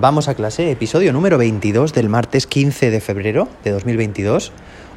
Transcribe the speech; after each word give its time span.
Vamos 0.00 0.28
a 0.28 0.34
clase, 0.34 0.70
episodio 0.70 1.12
número 1.12 1.38
22 1.38 1.92
del 1.92 2.08
martes 2.08 2.46
15 2.46 2.92
de 2.92 3.00
febrero 3.00 3.48
de 3.64 3.72
2022. 3.72 4.52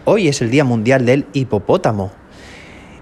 Hoy 0.05 0.27
es 0.27 0.43
el 0.43 0.51
Día 0.51 0.63
Mundial 0.63 1.07
del 1.07 1.25
Hipopótamo. 1.33 2.11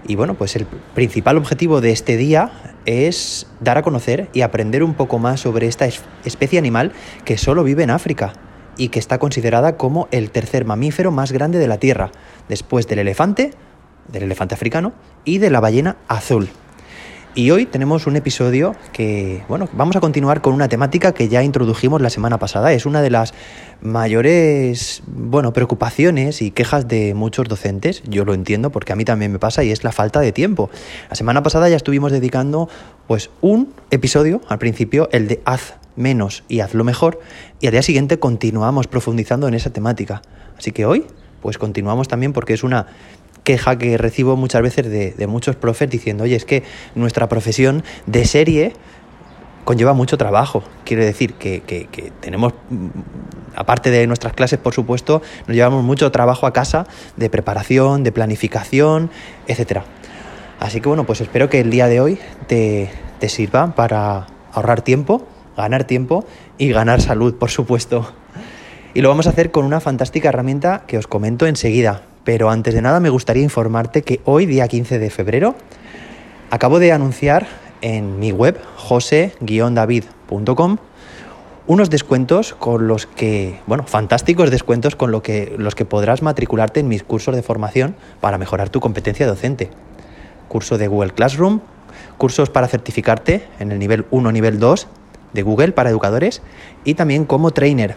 Y 0.06 0.14
bueno, 0.14 0.32
pues 0.32 0.56
el 0.56 0.64
principal 0.94 1.36
objetivo 1.36 1.82
de 1.82 1.90
este 1.90 2.16
día 2.16 2.52
es 2.86 3.48
dar 3.60 3.76
a 3.76 3.82
conocer 3.82 4.30
y 4.32 4.40
aprender 4.40 4.82
un 4.82 4.94
poco 4.94 5.18
más 5.18 5.40
sobre 5.40 5.66
esta 5.66 5.86
especie 6.24 6.58
animal 6.58 6.92
que 7.26 7.36
solo 7.36 7.64
vive 7.64 7.82
en 7.82 7.90
África 7.90 8.32
y 8.78 8.88
que 8.88 8.98
está 8.98 9.18
considerada 9.18 9.76
como 9.76 10.08
el 10.10 10.30
tercer 10.30 10.64
mamífero 10.64 11.10
más 11.10 11.32
grande 11.32 11.58
de 11.58 11.68
la 11.68 11.76
Tierra, 11.76 12.12
después 12.48 12.88
del 12.88 13.00
elefante, 13.00 13.50
del 14.08 14.22
elefante 14.22 14.54
africano 14.54 14.94
y 15.26 15.36
de 15.36 15.50
la 15.50 15.60
ballena 15.60 15.98
azul. 16.08 16.48
Y 17.32 17.52
hoy 17.52 17.64
tenemos 17.64 18.08
un 18.08 18.16
episodio 18.16 18.74
que, 18.92 19.44
bueno, 19.48 19.68
vamos 19.72 19.94
a 19.94 20.00
continuar 20.00 20.40
con 20.40 20.52
una 20.52 20.68
temática 20.68 21.12
que 21.12 21.28
ya 21.28 21.44
introdujimos 21.44 22.00
la 22.00 22.10
semana 22.10 22.38
pasada. 22.38 22.72
Es 22.72 22.86
una 22.86 23.02
de 23.02 23.10
las 23.10 23.34
mayores, 23.80 25.04
bueno, 25.06 25.52
preocupaciones 25.52 26.42
y 26.42 26.50
quejas 26.50 26.88
de 26.88 27.14
muchos 27.14 27.46
docentes. 27.46 28.02
Yo 28.08 28.24
lo 28.24 28.34
entiendo 28.34 28.70
porque 28.70 28.92
a 28.92 28.96
mí 28.96 29.04
también 29.04 29.30
me 29.30 29.38
pasa 29.38 29.62
y 29.62 29.70
es 29.70 29.84
la 29.84 29.92
falta 29.92 30.18
de 30.18 30.32
tiempo. 30.32 30.70
La 31.08 31.14
semana 31.14 31.44
pasada 31.44 31.68
ya 31.68 31.76
estuvimos 31.76 32.10
dedicando, 32.10 32.68
pues, 33.06 33.30
un 33.40 33.72
episodio, 33.92 34.40
al 34.48 34.58
principio, 34.58 35.08
el 35.12 35.28
de 35.28 35.40
haz 35.44 35.74
menos 35.94 36.42
y 36.48 36.60
hazlo 36.60 36.82
mejor, 36.82 37.20
y 37.60 37.66
al 37.68 37.72
día 37.72 37.82
siguiente 37.82 38.18
continuamos 38.18 38.88
profundizando 38.88 39.46
en 39.46 39.54
esa 39.54 39.70
temática. 39.70 40.22
Así 40.58 40.72
que 40.72 40.84
hoy, 40.84 41.06
pues 41.42 41.58
continuamos 41.58 42.08
también 42.08 42.32
porque 42.32 42.54
es 42.54 42.64
una 42.64 42.88
queja 43.44 43.78
que 43.78 43.96
recibo 43.96 44.36
muchas 44.36 44.62
veces 44.62 44.90
de, 44.90 45.26
muchos 45.26 45.56
profes 45.56 45.90
diciendo, 45.90 46.24
oye, 46.24 46.36
es 46.36 46.44
que 46.44 46.62
nuestra 46.94 47.28
profesión 47.28 47.82
de 48.06 48.24
serie 48.24 48.72
conlleva 49.64 49.92
mucho 49.92 50.18
trabajo. 50.18 50.62
Quiero 50.84 51.04
decir 51.04 51.34
que, 51.34 51.60
que, 51.62 52.12
tenemos, 52.20 52.54
mm, 52.70 52.88
aparte 53.56 53.90
de 53.90 54.06
nuestras 54.06 54.32
clases, 54.32 54.58
por 54.58 54.74
supuesto, 54.74 55.22
nos 55.46 55.56
llevamos 55.56 55.84
mucho 55.84 56.10
trabajo 56.10 56.46
a 56.46 56.52
casa 56.52 56.86
de 57.16 57.30
preparación, 57.30 58.02
de 58.02 58.12
planificación, 58.12 59.10
etc. 59.46 59.82
Así 60.58 60.80
que 60.80 60.88
bueno, 60.88 61.04
pues 61.04 61.20
espero 61.20 61.48
que 61.48 61.60
el 61.60 61.70
día 61.70 61.86
de 61.86 62.00
hoy 62.00 62.18
te, 62.46 62.90
te 63.18 63.28
sirva 63.28 63.74
para 63.74 64.26
ahorrar 64.52 64.82
tiempo, 64.82 65.26
ganar 65.56 65.84
tiempo 65.84 66.24
y 66.58 66.70
ganar 66.70 67.00
salud, 67.00 67.34
por 67.34 67.50
supuesto. 67.50 68.12
Y 68.92 69.02
lo 69.02 69.08
vamos 69.08 69.26
a 69.26 69.30
hacer 69.30 69.52
con 69.52 69.64
una 69.64 69.80
fantástica 69.80 70.30
herramienta 70.30 70.82
que 70.86 70.98
os 70.98 71.06
comento 71.06 71.46
enseguida. 71.46 72.02
Pero 72.24 72.50
antes 72.50 72.74
de 72.74 72.82
nada 72.82 73.00
me 73.00 73.10
gustaría 73.10 73.42
informarte 73.42 74.02
que 74.02 74.20
hoy, 74.24 74.46
día 74.46 74.68
15 74.68 74.98
de 74.98 75.10
febrero, 75.10 75.54
acabo 76.50 76.78
de 76.78 76.92
anunciar 76.92 77.46
en 77.80 78.18
mi 78.18 78.32
web 78.32 78.60
jose-david.com 78.76 80.76
unos 81.66 81.88
descuentos 81.88 82.54
con 82.54 82.88
los 82.88 83.06
que, 83.06 83.60
bueno, 83.66 83.84
fantásticos 83.86 84.50
descuentos 84.50 84.96
con 84.96 85.12
lo 85.12 85.22
que, 85.22 85.54
los 85.56 85.74
que 85.74 85.84
podrás 85.84 86.20
matricularte 86.20 86.80
en 86.80 86.88
mis 86.88 87.04
cursos 87.04 87.36
de 87.36 87.42
formación 87.42 87.94
para 88.20 88.38
mejorar 88.38 88.70
tu 88.70 88.80
competencia 88.80 89.26
docente. 89.26 89.70
Curso 90.48 90.78
de 90.78 90.88
Google 90.88 91.12
Classroom, 91.12 91.60
cursos 92.18 92.50
para 92.50 92.66
certificarte 92.66 93.46
en 93.60 93.70
el 93.70 93.78
nivel 93.78 94.04
1, 94.10 94.32
nivel 94.32 94.58
2 94.58 94.88
de 95.32 95.42
Google 95.42 95.72
para 95.72 95.90
educadores 95.90 96.42
y 96.84 96.94
también 96.94 97.24
como 97.24 97.52
trainer 97.52 97.94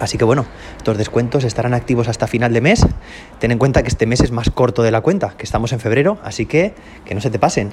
Así 0.00 0.16
que 0.18 0.24
bueno, 0.24 0.46
estos 0.78 0.96
descuentos 0.96 1.44
estarán 1.44 1.74
activos 1.74 2.08
hasta 2.08 2.26
final 2.26 2.52
de 2.52 2.62
mes. 2.62 2.86
Ten 3.38 3.52
en 3.52 3.58
cuenta 3.58 3.82
que 3.82 3.88
este 3.88 4.06
mes 4.06 4.20
es 4.22 4.32
más 4.32 4.50
corto 4.50 4.82
de 4.82 4.90
la 4.90 5.02
cuenta, 5.02 5.34
que 5.36 5.44
estamos 5.44 5.72
en 5.72 5.78
febrero, 5.78 6.18
así 6.24 6.46
que 6.46 6.74
que 7.04 7.14
no 7.14 7.20
se 7.20 7.30
te 7.30 7.38
pasen. 7.38 7.70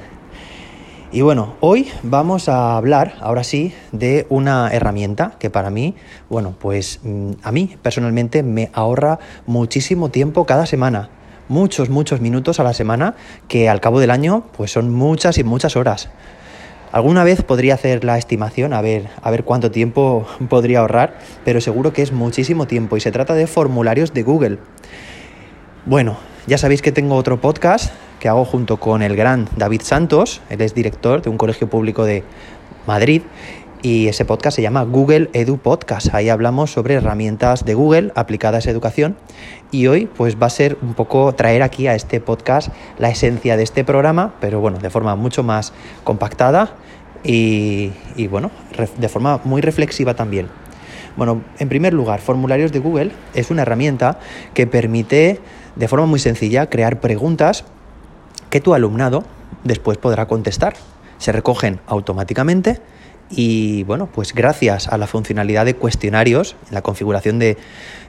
Y 1.09 1.21
bueno, 1.21 1.55
hoy 1.61 1.89
vamos 2.03 2.49
a 2.49 2.75
hablar, 2.75 3.15
ahora 3.21 3.45
sí, 3.45 3.73
de 3.93 4.25
una 4.27 4.69
herramienta 4.73 5.35
que 5.39 5.49
para 5.49 5.69
mí, 5.69 5.95
bueno, 6.29 6.53
pues 6.59 6.99
mm, 7.01 7.31
a 7.43 7.53
mí 7.53 7.77
personalmente 7.81 8.43
me 8.43 8.69
ahorra 8.73 9.19
muchísimo 9.45 10.09
tiempo 10.09 10.45
cada 10.45 10.65
semana. 10.65 11.09
Muchos, 11.47 11.89
muchos 11.89 12.19
minutos 12.19 12.59
a 12.59 12.63
la 12.63 12.73
semana 12.73 13.15
que 13.47 13.69
al 13.69 13.79
cabo 13.79 14.01
del 14.01 14.11
año 14.11 14.43
pues 14.57 14.71
son 14.71 14.93
muchas 14.93 15.37
y 15.37 15.45
muchas 15.45 15.77
horas. 15.77 16.09
Alguna 16.91 17.23
vez 17.23 17.43
podría 17.43 17.73
hacer 17.73 18.03
la 18.03 18.17
estimación, 18.17 18.73
a 18.73 18.81
ver, 18.81 19.07
a 19.21 19.29
ver 19.29 19.43
cuánto 19.43 19.71
tiempo 19.71 20.25
podría 20.49 20.79
ahorrar, 20.79 21.19
pero 21.43 21.61
seguro 21.61 21.93
que 21.93 22.01
es 22.01 22.11
muchísimo 22.11 22.67
tiempo 22.67 22.97
y 22.97 23.01
se 23.01 23.11
trata 23.11 23.33
de 23.33 23.47
formularios 23.47 24.13
de 24.13 24.23
Google. 24.23 24.57
Bueno, 25.85 26.17
ya 26.47 26.57
sabéis 26.57 26.81
que 26.81 26.91
tengo 26.91 27.15
otro 27.15 27.41
podcast 27.41 27.93
que 28.19 28.29
hago 28.29 28.45
junto 28.45 28.77
con 28.77 29.01
el 29.01 29.15
gran 29.15 29.47
David 29.57 29.81
Santos, 29.83 30.41
él 30.49 30.61
es 30.61 30.73
director 30.73 31.21
de 31.21 31.29
un 31.29 31.37
colegio 31.37 31.69
público 31.69 32.05
de 32.05 32.23
Madrid 32.87 33.21
y 33.81 34.07
ese 34.07 34.25
podcast 34.25 34.55
se 34.55 34.61
llama 34.61 34.83
Google 34.83 35.29
Edu 35.33 35.57
Podcast. 35.57 36.13
Ahí 36.13 36.29
hablamos 36.29 36.71
sobre 36.71 36.95
herramientas 36.95 37.65
de 37.65 37.73
Google 37.73 38.11
aplicadas 38.15 38.67
a 38.67 38.71
educación 38.71 39.17
y 39.71 39.87
hoy 39.87 40.07
pues 40.07 40.37
va 40.41 40.47
a 40.47 40.49
ser 40.49 40.77
un 40.81 40.93
poco 40.93 41.33
traer 41.33 41.61
aquí 41.61 41.87
a 41.87 41.95
este 41.95 42.19
podcast 42.19 42.69
la 42.97 43.09
esencia 43.09 43.57
de 43.57 43.63
este 43.63 43.83
programa, 43.83 44.33
pero 44.39 44.59
bueno, 44.59 44.79
de 44.79 44.89
forma 44.89 45.15
mucho 45.15 45.43
más 45.43 45.73
compactada 46.03 46.75
y, 47.23 47.91
y 48.15 48.27
bueno, 48.27 48.51
de 48.97 49.09
forma 49.09 49.41
muy 49.43 49.61
reflexiva 49.61 50.15
también. 50.15 50.47
Bueno, 51.15 51.41
en 51.59 51.69
primer 51.69 51.93
lugar, 51.93 52.19
formularios 52.19 52.71
de 52.71 52.79
Google 52.79 53.11
es 53.33 53.49
una 53.51 53.63
herramienta 53.63 54.19
que 54.53 54.67
permite 54.67 55.39
de 55.75 55.87
forma 55.87 56.05
muy 56.05 56.19
sencilla 56.19 56.69
crear 56.69 56.99
preguntas 56.99 57.65
que 58.49 58.61
tu 58.61 58.73
alumnado 58.73 59.23
después 59.63 59.97
podrá 59.97 60.27
contestar. 60.27 60.75
Se 61.17 61.31
recogen 61.31 61.79
automáticamente 61.87 62.79
y 63.29 63.83
bueno, 63.83 64.07
pues 64.07 64.33
gracias 64.33 64.87
a 64.87 64.97
la 64.97 65.07
funcionalidad 65.07 65.65
de 65.65 65.75
cuestionarios, 65.75 66.55
en 66.67 66.75
la 66.75 66.81
configuración 66.81 67.39
de, 67.39 67.57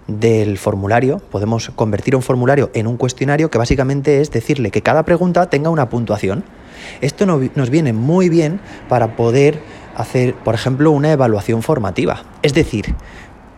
del 0.07 0.59
formulario, 0.59 1.19
podemos 1.19 1.71
convertir 1.75 2.15
un 2.17 2.23
formulario 2.23 2.71
en 2.75 2.87
un 2.87 2.97
cuestionario 2.97 3.51
que 3.51 3.59
básicamente 3.59 4.21
es 4.21 4.31
decirle 4.31 4.71
que 4.71 4.83
cada 4.83 5.03
pregunta 5.05 5.51
tenga 5.51 5.71
una 5.71 5.89
puntuación. 5.89 6.45
Esto 7.01 7.27
nos 7.27 7.71
viene 7.71 7.93
muy 7.93 8.29
bien 8.29 8.61
para 8.89 9.17
poder 9.17 9.61
hacer, 9.97 10.35
por 10.35 10.55
ejemplo, 10.55 10.93
una 10.93 11.13
evaluación 11.13 11.63
formativa. 11.63 12.23
Es 12.43 12.55
decir, 12.55 12.95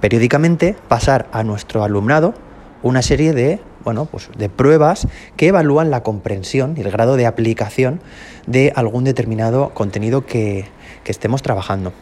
periódicamente 0.00 0.74
pasar 0.88 1.28
a 1.32 1.44
nuestro 1.44 1.84
alumnado 1.84 2.34
una 2.82 3.02
serie 3.02 3.32
de, 3.32 3.60
bueno, 3.84 4.06
pues 4.06 4.28
de 4.36 4.48
pruebas 4.48 5.06
que 5.36 5.48
evalúan 5.48 5.90
la 5.90 6.02
comprensión 6.02 6.74
y 6.76 6.80
el 6.80 6.90
grado 6.90 7.16
de 7.16 7.26
aplicación 7.26 8.00
de 8.46 8.72
algún 8.74 9.04
determinado 9.04 9.70
contenido 9.70 10.26
que, 10.26 10.66
que 11.04 11.12
estemos 11.12 11.42
trabajando. 11.42 11.92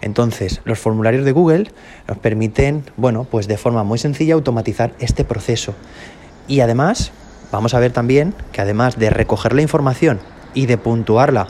Entonces, 0.00 0.60
los 0.64 0.78
formularios 0.78 1.24
de 1.24 1.32
Google 1.32 1.70
nos 2.08 2.18
permiten, 2.18 2.84
bueno, 2.96 3.24
pues 3.24 3.48
de 3.48 3.56
forma 3.56 3.84
muy 3.84 3.98
sencilla 3.98 4.34
automatizar 4.34 4.92
este 4.98 5.24
proceso. 5.24 5.74
Y 6.46 6.60
además, 6.60 7.12
vamos 7.50 7.74
a 7.74 7.80
ver 7.80 7.92
también 7.92 8.34
que 8.52 8.60
además 8.60 8.98
de 8.98 9.10
recoger 9.10 9.54
la 9.54 9.62
información 9.62 10.20
y 10.52 10.66
de 10.66 10.76
puntuarla 10.78 11.48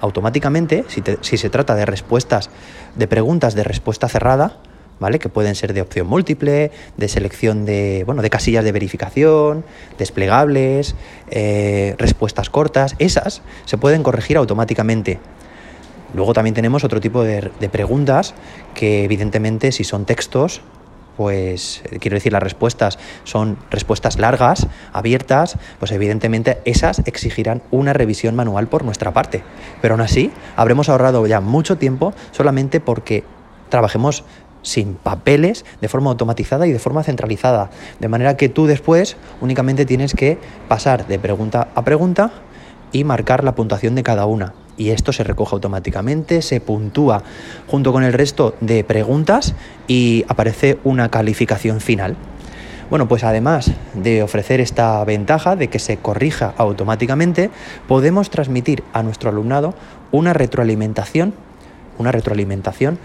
automáticamente, 0.00 0.84
si, 0.88 1.02
si 1.20 1.36
se 1.36 1.50
trata 1.50 1.74
de 1.74 1.84
respuestas, 1.84 2.48
de 2.96 3.06
preguntas 3.06 3.54
de 3.54 3.64
respuesta 3.64 4.08
cerrada, 4.08 4.56
¿vale? 5.00 5.18
Que 5.18 5.28
pueden 5.28 5.54
ser 5.54 5.72
de 5.72 5.80
opción 5.80 6.06
múltiple, 6.06 6.70
de 6.96 7.08
selección 7.08 7.64
de, 7.64 8.04
bueno, 8.06 8.22
de 8.22 8.30
casillas 8.30 8.62
de 8.64 8.70
verificación, 8.70 9.64
desplegables, 9.98 10.94
eh, 11.30 11.96
respuestas 11.98 12.50
cortas, 12.50 12.94
esas 12.98 13.42
se 13.64 13.78
pueden 13.78 14.02
corregir 14.02 14.36
automáticamente. 14.36 15.18
Luego 16.14 16.32
también 16.34 16.54
tenemos 16.54 16.84
otro 16.84 17.00
tipo 17.00 17.22
de, 17.22 17.50
preguntas 17.70 18.34
que 18.74 19.04
evidentemente 19.04 19.72
si 19.72 19.84
son 19.84 20.04
textos, 20.04 20.60
pues 21.16 21.82
quiero 22.00 22.16
decir 22.16 22.32
las 22.32 22.42
respuestas 22.42 22.98
son 23.24 23.58
respuestas 23.70 24.18
largas, 24.18 24.66
abiertas, 24.92 25.56
pues 25.78 25.92
evidentemente 25.92 26.58
esas 26.64 27.00
exigirán 27.06 27.62
una 27.70 27.92
revisión 27.92 28.34
manual 28.34 28.68
por 28.68 28.84
nuestra 28.84 29.12
parte. 29.12 29.42
Pero 29.80 29.94
aún 29.94 30.00
así 30.00 30.32
habremos 30.56 30.88
ahorrado 30.88 31.26
ya 31.26 31.40
mucho 31.40 31.78
tiempo 31.78 32.12
solamente 32.32 32.80
porque 32.80 33.22
trabajemos 33.68 34.24
sin 34.62 34.94
papeles, 34.94 35.64
de 35.80 35.88
forma 35.88 36.10
automatizada 36.10 36.66
y 36.66 36.72
de 36.72 36.78
forma 36.78 37.02
centralizada. 37.02 37.70
De 37.98 38.08
manera 38.08 38.36
que 38.36 38.48
tú 38.48 38.66
después 38.66 39.16
únicamente 39.40 39.86
tienes 39.86 40.14
que 40.14 40.38
pasar 40.68 41.06
de 41.06 41.18
pregunta 41.18 41.68
a 41.74 41.84
pregunta 41.84 42.30
y 42.92 43.04
marcar 43.04 43.44
la 43.44 43.54
puntuación 43.54 43.94
de 43.94 44.02
cada 44.02 44.26
una 44.26 44.54
y 44.80 44.90
esto 44.90 45.12
se 45.12 45.24
recoge 45.24 45.54
automáticamente, 45.54 46.40
se 46.40 46.58
puntúa 46.58 47.22
junto 47.66 47.92
con 47.92 48.02
el 48.02 48.14
resto 48.14 48.54
de 48.62 48.82
preguntas 48.82 49.54
y 49.86 50.24
aparece 50.26 50.78
una 50.84 51.10
calificación 51.10 51.82
final. 51.82 52.16
Bueno, 52.88 53.06
pues 53.06 53.22
además 53.22 53.70
de 53.92 54.22
ofrecer 54.22 54.58
esta 54.58 55.04
ventaja 55.04 55.54
de 55.54 55.68
que 55.68 55.78
se 55.78 55.98
corrija 55.98 56.54
automáticamente, 56.56 57.50
podemos 57.86 58.30
transmitir 58.30 58.82
a 58.94 59.02
nuestro 59.02 59.28
alumnado 59.28 59.74
una 60.12 60.32
retroalimentación, 60.32 61.34
una 61.98 62.10
retroalimentación 62.10 62.98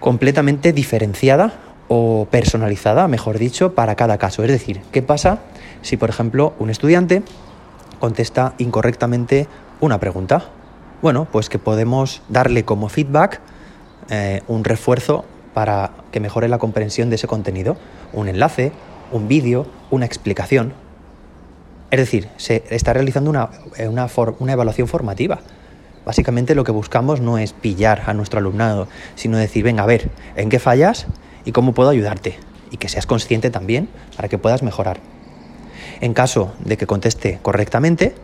completamente 0.00 0.72
diferenciada 0.72 1.52
o 1.88 2.26
personalizada, 2.30 3.08
mejor 3.08 3.38
dicho, 3.38 3.74
para 3.74 3.96
cada 3.96 4.18
caso. 4.18 4.44
Es 4.44 4.50
decir, 4.50 4.80
¿qué 4.92 5.02
pasa 5.02 5.40
si, 5.82 5.96
por 5.96 6.10
ejemplo, 6.10 6.54
un 6.58 6.70
estudiante 6.70 7.22
contesta 7.98 8.54
incorrectamente 8.58 9.48
una 9.80 9.98
pregunta? 9.98 10.44
Bueno, 11.02 11.26
pues 11.30 11.48
que 11.48 11.58
podemos 11.58 12.22
darle 12.28 12.64
como 12.64 12.88
feedback 12.88 13.40
eh, 14.10 14.42
un 14.48 14.64
refuerzo 14.64 15.24
para 15.54 15.90
que 16.12 16.20
mejore 16.20 16.48
la 16.48 16.58
comprensión 16.58 17.10
de 17.10 17.16
ese 17.16 17.26
contenido. 17.26 17.76
Un 18.12 18.28
enlace, 18.28 18.72
un 19.12 19.28
vídeo, 19.28 19.66
una 19.90 20.06
explicación. 20.06 20.72
Es 21.90 21.98
decir, 21.98 22.28
se 22.36 22.64
está 22.70 22.92
realizando 22.92 23.30
una, 23.30 23.48
eh, 23.76 23.88
una, 23.88 24.08
una 24.38 24.52
evaluación 24.52 24.88
formativa. 24.88 25.40
Básicamente 26.08 26.54
lo 26.54 26.64
que 26.64 26.72
buscamos 26.72 27.20
no 27.20 27.36
es 27.36 27.52
pillar 27.52 28.04
a 28.06 28.14
nuestro 28.14 28.38
alumnado, 28.38 28.88
sino 29.14 29.36
decir, 29.36 29.62
venga, 29.62 29.82
a 29.82 29.86
ver, 29.86 30.08
¿en 30.36 30.48
qué 30.48 30.58
fallas 30.58 31.06
y 31.44 31.52
cómo 31.52 31.74
puedo 31.74 31.90
ayudarte? 31.90 32.38
Y 32.70 32.78
que 32.78 32.88
seas 32.88 33.04
consciente 33.04 33.50
también 33.50 33.90
para 34.16 34.30
que 34.30 34.38
puedas 34.38 34.62
mejorar. 34.62 35.00
En 36.00 36.14
caso 36.14 36.54
de 36.60 36.78
que 36.78 36.86
conteste 36.86 37.40
correctamente, 37.42 38.14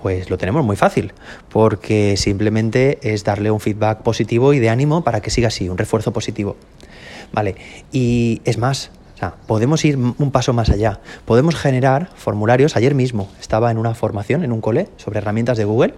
pues 0.00 0.30
lo 0.30 0.38
tenemos 0.38 0.64
muy 0.64 0.76
fácil, 0.76 1.12
porque 1.48 2.16
simplemente 2.16 3.00
es 3.02 3.24
darle 3.24 3.50
un 3.50 3.58
feedback 3.58 4.02
positivo 4.02 4.52
y 4.52 4.60
de 4.60 4.70
ánimo 4.70 5.02
para 5.02 5.20
que 5.20 5.30
siga 5.30 5.48
así, 5.48 5.68
un 5.68 5.76
refuerzo 5.76 6.12
positivo. 6.12 6.54
Vale, 7.32 7.56
y 7.90 8.42
es 8.44 8.58
más, 8.58 8.92
podemos 9.48 9.84
ir 9.84 9.96
un 9.96 10.30
paso 10.30 10.52
más 10.52 10.70
allá. 10.70 11.00
Podemos 11.24 11.56
generar 11.56 12.10
formularios. 12.14 12.76
Ayer 12.76 12.94
mismo 12.94 13.28
estaba 13.40 13.72
en 13.72 13.78
una 13.78 13.94
formación 13.94 14.44
en 14.44 14.52
un 14.52 14.60
cole 14.60 14.88
sobre 14.96 15.18
herramientas 15.18 15.58
de 15.58 15.64
Google 15.64 15.94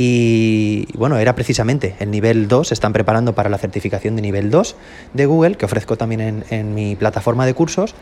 y 0.00 0.86
bueno, 0.96 1.18
era 1.18 1.34
precisamente 1.34 1.96
el 1.98 2.12
nivel 2.12 2.46
2, 2.46 2.68
se 2.68 2.74
están 2.74 2.92
preparando 2.92 3.34
para 3.34 3.50
la 3.50 3.58
certificación 3.58 4.14
de 4.14 4.22
nivel 4.22 4.48
2 4.48 4.76
de 5.12 5.26
Google, 5.26 5.56
que 5.56 5.64
ofrezco 5.64 5.96
también 5.96 6.20
en, 6.20 6.44
en, 6.50 6.72
mi 6.72 6.94
plataforma 6.94 7.44
de 7.46 7.52
cursos. 7.52 7.96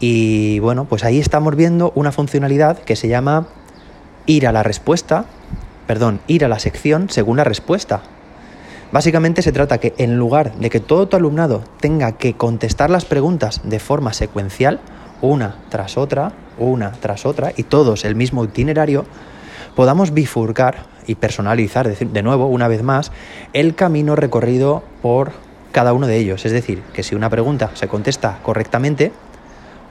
Y 0.00 0.58
bueno, 0.58 0.86
pues 0.86 1.04
ahí 1.04 1.20
estamos 1.20 1.54
viendo 1.54 1.92
una 1.94 2.10
funcionalidad 2.10 2.80
que 2.80 2.96
se 2.96 3.06
llama 3.06 3.46
ir 4.26 4.48
a 4.48 4.52
la 4.52 4.64
respuesta, 4.64 5.26
perdón, 5.86 6.18
ir 6.26 6.44
a 6.44 6.48
la 6.48 6.58
sección 6.58 7.10
según 7.10 7.36
la 7.36 7.44
respuesta. 7.44 8.02
Básicamente 8.90 9.42
se 9.42 9.52
trata 9.52 9.78
que 9.78 9.94
en 9.98 10.18
lugar 10.18 10.54
de 10.56 10.68
que 10.68 10.80
todo 10.80 11.06
tu 11.06 11.16
alumnado 11.16 11.62
tenga 11.80 12.12
que 12.12 12.34
contestar 12.34 12.90
las 12.90 13.04
preguntas 13.04 13.60
de 13.62 13.78
forma 13.78 14.12
secuencial, 14.12 14.80
una 15.22 15.56
tras 15.70 15.96
otra, 15.96 16.32
una 16.58 16.92
tras 16.92 17.24
otra, 17.24 17.52
y 17.56 17.64
todos 17.64 18.04
el 18.04 18.16
mismo 18.16 18.44
itinerario, 18.44 19.04
podamos 19.76 20.12
bifurcar 20.12 20.86
y 21.06 21.14
personalizar, 21.14 21.94
de 21.94 22.22
nuevo, 22.22 22.46
una 22.46 22.66
vez 22.66 22.82
más, 22.82 23.12
el 23.52 23.76
camino 23.76 24.16
recorrido 24.16 24.82
por 25.02 25.30
cada 25.70 25.92
uno 25.92 26.08
de 26.08 26.16
ellos. 26.16 26.44
Es 26.46 26.52
decir, 26.52 26.82
que 26.94 27.04
si 27.04 27.14
una 27.14 27.30
pregunta 27.30 27.70
se 27.74 27.86
contesta 27.86 28.38
correctamente, 28.42 29.12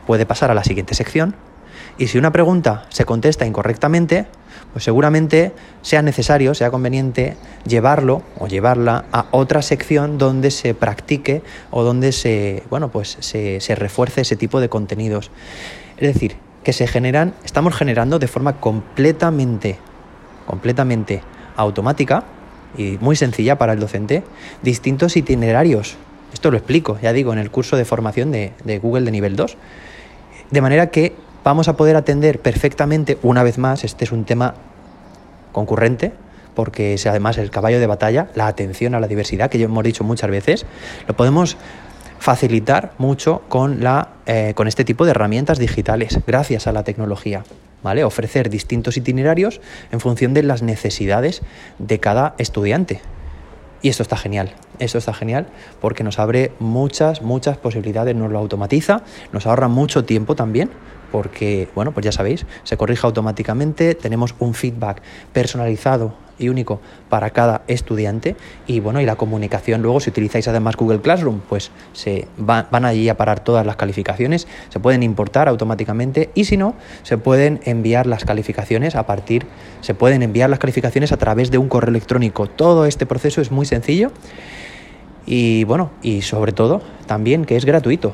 puede 0.08 0.26
pasar 0.26 0.52
a 0.52 0.56
la 0.56 0.64
siguiente 0.64 0.96
sección. 0.96 1.36
Y 1.98 2.08
si 2.08 2.18
una 2.18 2.32
pregunta 2.32 2.86
se 2.90 3.06
contesta 3.06 3.46
incorrectamente, 3.46 4.26
pues 4.74 4.84
seguramente 4.84 5.54
sea 5.84 6.02
necesario, 6.02 6.56
sea 6.56 6.72
conveniente 6.72 7.38
llevarlo 7.66 8.24
o 8.40 8.48
llevarla 8.48 9.06
a 9.12 9.28
otra 9.32 9.62
sección 9.62 10.18
donde 10.18 10.52
se 10.52 10.74
practique 10.74 11.44
o 11.70 11.84
donde 11.84 12.12
se, 12.12 12.64
bueno, 12.70 12.90
pues 12.90 13.18
se, 13.20 13.62
se 13.62 13.76
refuerce 13.76 14.22
ese 14.22 14.36
tipo 14.36 14.60
de 14.60 14.68
contenidos. 14.68 15.30
Es 15.98 16.14
decir, 16.14 16.38
que 16.66 16.74
se 16.74 16.88
generan, 16.88 17.34
estamos 17.46 17.74
generando 17.76 18.20
de 18.20 18.28
forma 18.28 18.60
completamente 18.60 19.78
completamente 20.46 21.22
automática 21.56 22.24
y 22.78 22.98
muy 23.00 23.16
sencilla 23.16 23.58
para 23.58 23.74
el 23.74 23.80
docente 23.80 24.24
distintos 24.62 25.16
itinerarios. 25.16 25.96
Esto 26.34 26.52
lo 26.52 26.58
explico, 26.58 27.00
ya 27.02 27.14
digo, 27.14 27.34
en 27.34 27.40
el 27.40 27.50
curso 27.50 27.78
de 27.78 27.86
formación 27.86 28.32
de, 28.32 28.80
Google 28.82 29.06
de 29.06 29.12
nivel 29.12 29.36
2. 29.36 29.58
De 30.52 30.62
manera 30.62 30.88
que 30.88 31.16
vamos 31.44 31.68
a 31.68 31.78
poder 31.78 31.96
atender 31.96 32.40
perfectamente, 32.40 33.18
una 33.22 33.44
vez 33.44 33.58
más, 33.58 33.84
este 33.84 34.04
es 34.04 34.12
un 34.12 34.26
tema 34.26 34.56
concurrente, 35.52 36.12
porque 36.54 36.96
es 36.96 37.06
además 37.06 37.38
el 37.38 37.52
caballo 37.52 37.80
de 37.80 37.88
batalla, 37.88 38.28
la 38.36 38.48
atención 38.48 38.96
a 38.96 39.00
la 39.00 39.08
diversidad, 39.08 39.50
que 39.50 39.60
ya 39.60 39.66
hemos 39.66 39.84
dicho 39.84 40.04
muchas 40.04 40.30
veces, 40.30 40.66
lo 41.08 41.16
podemos 41.16 41.58
facilitar 42.26 42.94
mucho 42.98 43.44
con, 43.50 43.84
la, 43.84 44.10
eh, 44.26 44.54
con 44.56 44.68
este 44.68 44.84
tipo 44.84 45.06
de 45.06 45.12
herramientas 45.12 45.60
digitales, 45.60 46.20
gracias 46.26 46.66
a 46.66 46.72
la 46.72 46.84
tecnología. 46.84 47.44
Ofrecer 48.04 48.50
distintos 48.50 48.98
itinerarios 48.98 49.62
en 49.92 50.00
función 50.00 50.34
de 50.34 50.42
las 50.42 50.64
necesidades 50.64 51.44
de 51.78 52.00
cada 52.00 52.34
estudiante. 52.40 53.00
Y 53.84 53.90
esto 53.90 54.02
está 54.02 54.18
genial, 54.18 54.56
esto 54.80 54.98
está 54.98 55.14
genial 55.14 55.46
porque 55.80 56.04
nos 56.04 56.18
abre 56.18 56.52
muchas, 56.58 57.22
muchas 57.22 57.58
posibilidades, 57.58 58.16
nos 58.16 58.32
lo 58.32 58.40
automatiza, 58.40 59.04
nos 59.32 59.46
ahorra 59.46 59.68
mucho 59.68 60.04
tiempo 60.04 60.36
también, 60.36 60.72
porque, 61.16 61.70
bueno, 61.74 61.94
pues 61.94 62.04
ya 62.04 62.12
sabéis, 62.12 62.46
se 62.66 62.76
corrige 62.76 63.08
automáticamente, 63.08 63.96
tenemos 63.96 64.36
un 64.40 64.54
feedback 64.54 65.02
personalizado 65.32 66.14
y 66.38 66.50
único 66.50 66.82
para 67.08 67.30
cada 67.30 67.62
estudiante 67.70 68.36
y 68.68 68.82
bueno 68.82 69.00
y 69.00 69.06
la 69.06 69.16
comunicación. 69.16 69.82
Luego 69.82 70.02
si 70.02 70.10
utilizáis 70.10 70.50
además 70.50 70.76
Google 70.76 71.00
Classroom 71.00 71.40
pues 71.48 71.72
se 71.94 72.28
van 72.36 72.84
allí 72.84 73.08
a 73.08 73.16
parar 73.16 73.40
todas 73.46 73.66
las 73.66 73.78
calificaciones 73.78 74.46
se 74.68 74.82
pueden 74.82 75.04
importar 75.04 75.48
automáticamente 75.48 76.32
y 76.36 76.44
si 76.44 76.58
no 76.58 76.76
se 77.04 77.18
pueden 77.18 77.62
enviar 77.64 78.08
las 78.08 78.26
calificaciones 78.26 78.96
a 78.96 79.06
partir 79.06 79.46
se 79.80 79.94
pueden 79.94 80.22
enviar 80.22 80.50
las 80.50 80.60
calificaciones 80.60 81.14
a 81.14 81.18
través 81.18 81.50
de 81.50 81.58
un 81.58 81.70
correo 81.70 81.92
electrónico. 81.92 82.48
Todo 82.48 82.86
este 82.86 83.06
proceso 83.06 83.40
es 83.40 83.52
muy 83.52 83.66
sencillo 83.66 84.12
y 85.26 85.64
bueno 85.64 85.92
y 86.02 86.24
sobre 86.24 86.52
todo 86.52 86.82
también 87.08 87.46
que 87.46 87.56
es 87.56 87.64
gratuito 87.64 88.12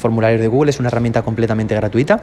formularios 0.00 0.40
de 0.40 0.48
Google 0.48 0.70
es 0.70 0.80
una 0.80 0.88
herramienta 0.88 1.22
completamente 1.22 1.74
gratuita 1.74 2.22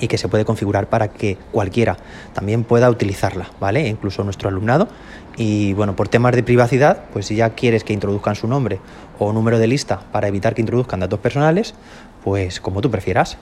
y 0.00 0.08
que 0.08 0.18
se 0.18 0.28
puede 0.28 0.44
configurar 0.44 0.88
para 0.88 1.08
que 1.08 1.36
cualquiera 1.50 1.96
también 2.32 2.64
pueda 2.64 2.90
utilizarla, 2.90 3.50
¿vale? 3.60 3.88
Incluso 3.88 4.22
nuestro 4.24 4.48
alumnado. 4.48 4.88
Y 5.36 5.72
bueno, 5.74 5.94
por 5.96 6.08
temas 6.08 6.34
de 6.34 6.42
privacidad, 6.42 7.04
pues 7.12 7.26
si 7.26 7.36
ya 7.36 7.50
quieres 7.50 7.84
que 7.84 7.92
introduzcan 7.92 8.34
su 8.34 8.48
nombre 8.48 8.80
o 9.18 9.32
número 9.32 9.58
de 9.58 9.66
lista 9.68 10.00
para 10.12 10.28
evitar 10.28 10.54
que 10.54 10.60
introduzcan 10.60 11.00
datos 11.00 11.20
personales, 11.20 11.74
pues 12.24 12.60
como 12.60 12.80
tú 12.80 12.90
prefieras. 12.90 13.38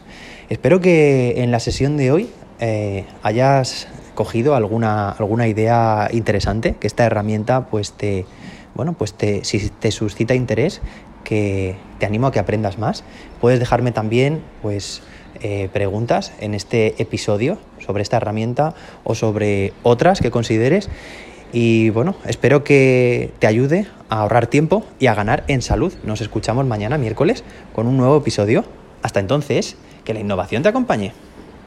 Espero 0.49 0.81
que 0.81 1.43
en 1.43 1.51
la 1.51 1.61
sesión 1.61 1.97
de 1.97 2.13
hoy 2.13 2.31
eh, 2.61 3.07
hayas 3.23 3.89
cogido 4.15 4.55
alguna, 4.55 5.11
alguna 5.11 5.47
idea 5.49 6.09
interesante, 6.13 6.77
que 6.79 6.87
esta 6.87 7.05
herramienta 7.05 7.67
pues 7.67 7.93
te, 7.93 8.27
bueno, 8.75 8.93
pues 8.93 9.15
si 9.43 9.71
te 9.71 9.91
suscita 9.91 10.35
interés, 10.35 10.83
que 11.27 11.75
te 11.99 12.07
animo 12.07 12.29
a 12.29 12.33
que 12.33 12.39
aprendas 12.39 12.79
más. 12.79 13.03
Puedes 13.41 13.59
dejarme 13.59 13.91
también 13.91 14.43
pues 14.63 15.03
eh, 15.43 15.69
preguntas 15.73 16.33
en 16.41 16.55
este 16.55 16.95
episodio 17.03 17.59
sobre 17.85 18.03
esta 18.03 18.19
herramienta 18.19 18.75
o 19.03 19.17
sobre 19.17 19.73
otras 19.83 20.21
que 20.21 20.31
consideres. 20.31 20.89
Y 21.53 21.91
bueno, 21.91 22.15
espero 22.27 22.63
que 22.63 23.33
te 23.41 23.49
ayude 23.49 23.87
a 24.09 24.21
ahorrar 24.21 24.47
tiempo 24.47 24.85
y 25.01 25.09
a 25.09 25.15
ganar 25.15 25.43
en 25.49 25.63
salud. 25.63 25.93
Nos 26.05 26.21
escuchamos 26.21 26.65
mañana 26.65 26.97
miércoles 26.97 27.43
con 27.75 27.89
un 27.89 27.97
nuevo 27.97 28.19
episodio. 28.19 28.65
Hasta 29.03 29.19
entonces, 29.19 29.77
que 30.05 30.15
la 30.15 30.21
innovación 30.21 30.63
te 30.63 30.69
acompañe. 30.69 31.13